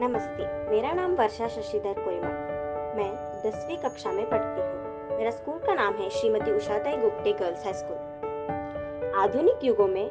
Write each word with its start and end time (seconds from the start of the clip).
नमस्ते, 0.00 0.46
मेरा 0.70 0.92
नाम 0.92 1.14
वर्षा 1.14 1.46
शशिधर 1.48 1.94
कोइमल 1.98 2.32
मैं 2.96 3.08
दसवीं 3.44 3.76
कक्षा 3.76 4.10
में 4.12 4.28
पढ़ती 4.30 4.60
हूँ। 4.60 5.18
मेरा 5.18 5.30
स्कूल 5.30 5.58
का 5.58 5.74
नाम 5.74 5.94
है 5.94 6.08
Shrimati 6.10 6.50
Ushatai 6.50 6.96
Gupte 6.96 7.32
girls 7.32 7.64
high 7.64 7.72
school. 7.72 9.14
आधुनिक 9.18 9.64
युगों 9.64 9.86
में 9.86 10.10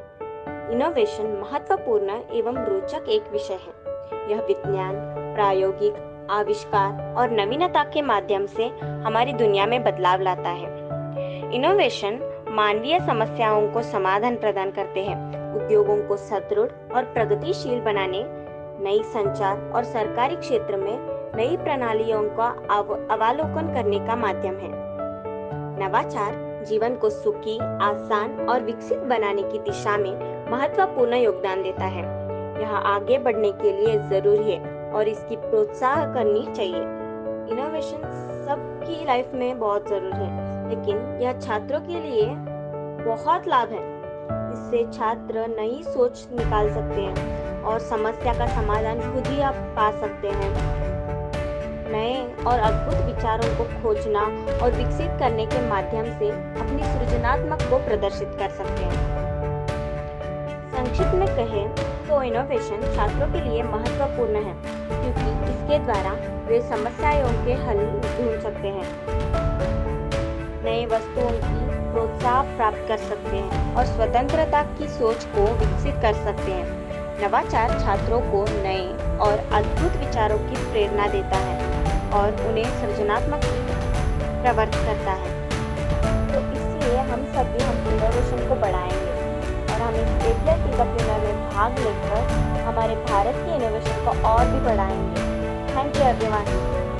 इनोवेशन 0.71 1.27
महत्वपूर्ण 1.41 2.09
एवं 2.31 2.57
रोचक 2.65 3.09
एक 3.09 3.31
विषय 3.31 3.53
है। 3.53 4.31
यह 4.31 4.41
विज्ञान, 4.41 4.95
प्रायोगिक, 5.35 6.27
आविष्कार 6.29 7.15
और 7.17 7.31
नवीनता 7.31 7.83
के 7.83 8.01
माध्यम 8.01 8.45
से 8.45 8.67
हमारी 8.81 9.33
दुनिया 9.33 9.65
में 9.65 9.83
बदलाव 9.83 10.21
लाता 10.21 10.49
है। 10.49 11.53
इनोवेशन 11.55 12.19
मानवीय 12.49 12.99
समस्याओं 12.99 13.67
को 13.71 13.81
समाधान 13.81 14.35
प्रदान 14.35 14.71
करते 14.71 15.03
हैं, 15.03 15.17
उद्योगों 15.55 15.97
को 16.07 16.17
सुदृढ़ 16.17 16.95
और 16.95 17.03
प्रगतिशील 17.03 17.81
बनाने 17.81 18.44
नई 18.79 19.03
संचार 19.03 19.71
और 19.75 19.83
सरकारी 19.83 20.35
क्षेत्र 20.35 20.77
में 20.77 20.99
नई 21.35 21.57
प्रणालियों 21.57 22.23
का 22.23 22.63
अव- 22.71 23.11
अवलोकन 23.11 23.73
करने 23.73 23.99
का 23.99 24.15
माध्यम 24.15 24.55
है। 24.55 24.69
नवाचार 25.79 26.63
जीवन 26.65 26.95
को 26.95 27.09
सुखी, 27.09 27.57
आसान 27.59 28.47
और 28.49 28.61
विकसित 28.61 28.97
बनाने 28.97 29.43
की 29.43 29.59
दिशा 29.59 29.97
में 29.97 30.45
महत्वपूर्ण 30.51 31.13
योगदान 31.13 31.63
देता 31.63 31.85
है। 31.85 32.03
यह 32.61 32.71
आगे 32.71 33.17
बढ़ने 33.17 33.51
के 33.51 33.71
लिए 33.71 33.99
ज़रूरी 33.99 34.51
है 34.51 34.91
और 34.91 35.07
इसकी 35.07 35.35
प्रोत्साहन 35.35 36.13
करनी 36.13 36.53
चाहिए। 36.53 36.81
इनोवेशन 37.53 37.97
सबकी 38.47 39.05
लाइफ 39.05 39.31
में 39.33 39.59
बहुत 39.59 39.87
ज़रूरी 39.89 40.25
है, 40.25 40.69
लेकिन 40.69 41.19
यह 41.21 41.39
छात्रों 41.39 41.79
के 41.79 41.99
लिए 41.99 42.35
बहुत 43.05 43.47
लाभ 43.47 43.69
है। 43.69 43.95
इससे 44.53 44.97
छात्र 44.97 45.47
नई 45.47 45.83
सोच 45.83 46.27
निकाल 46.31 46.73
सकते 46.73 47.01
हैं। 47.01 47.45
और 47.65 47.79
समस्या 47.81 48.33
का 48.33 48.47
समाधान 48.55 48.99
खुद 49.13 49.27
ही 49.27 49.41
आप 49.41 49.55
पा 49.75 49.89
सकते 49.91 50.27
हैं। 50.29 50.49
नए 51.87 52.43
और 52.43 52.59
अद्भुत 52.59 53.05
विचारों 53.05 53.55
को 53.57 53.63
खोजना 53.81 54.21
और 54.63 54.71
विकसित 54.71 55.11
करने 55.19 55.45
के 55.45 55.67
माध्यम 55.69 56.05
से 56.19 56.29
अपनी 56.29 56.83
सृजनात्मक 56.83 57.61
को 57.69 57.77
प्रदर्शित 57.85 58.35
कर 58.39 58.49
सकते 58.51 58.83
हैं। 58.83 59.23
संक्षिप्त 60.71 61.15
में 61.15 61.27
कहें 61.27 61.75
तो 62.07 62.21
इनोवेशन 62.23 62.81
छात्रों 62.95 63.27
के 63.33 63.41
लिए 63.41 63.63
महत्वपूर्ण 63.63 64.43
है, 64.43 64.53
क्योंकि 64.87 65.51
इसके 65.51 65.79
द्वारा 65.79 66.11
वे 66.47 66.61
समस्याओं 66.61 67.45
के 67.45 67.53
हल 67.63 67.77
ढूंढ 68.07 68.41
सकते 68.41 68.67
हैं। 68.67 68.87
नए 70.65 70.85
वस्तुओं 70.85 71.29
की 71.31 71.63
प्रोत्साहन 71.91 72.55
प्राप्त 72.57 72.87
कर 72.87 72.97
सकते 72.99 73.35
हैं 73.35 73.75
और 73.75 73.85
स्वतंत्रता 73.85 74.61
की 74.79 74.87
सोच 74.89 75.23
को 75.35 75.45
विकसित 75.55 76.01
कर 76.01 76.13
सकते 76.23 76.51
हैं। 76.51 76.84
नवाचार 77.15 77.69
छात्रों 77.79 78.19
को 78.21 78.39
नए 78.63 78.85
और 79.25 79.37
अद्भुत 79.57 79.93
विचारों 79.99 80.37
की 80.39 80.55
प्रेरणा 80.71 81.07
देता 81.07 81.37
है 81.39 82.11
और 82.11 82.41
उन्हें 82.47 82.65
सृजनात्मक 82.79 83.45
प्रवर्त 84.41 84.75
करता 84.87 85.13
है। 85.21 85.31
तो 86.27 86.41
इसलिए 86.57 86.97
हम 87.11 87.23
सभी 87.35 87.63
हम 87.63 87.77
इनोवेशन 87.93 88.47
को 88.49 88.55
बढ़ाएँगे 88.61 89.13
और 89.73 89.81
हम 89.81 89.95
इस 89.95 90.25
एशिया 90.25 90.55
टीका 90.65 90.85
में 91.23 91.49
भाग 91.49 91.79
लेकर 91.79 92.19
हमारे 92.65 92.95
भारत 93.05 93.35
के 93.45 93.55
इनोवेशन 93.55 94.05
को 94.05 94.17
और 94.27 94.45
भी 94.45 94.59
बढ़ाएँगे। 94.65 95.23
Thank 95.75 95.95
you 95.95 96.03
everyone 96.03 96.45